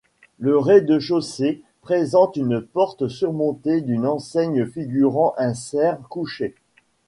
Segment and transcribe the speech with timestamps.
[0.39, 6.55] Le rez-de-chaussée présente une porte surmontée d'une enseigne figurant un cerf couché.